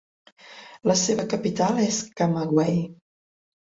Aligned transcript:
La 0.93 0.95
seva 1.03 1.27
capital 1.35 1.85
és 1.87 2.03
Camagüey. 2.19 2.85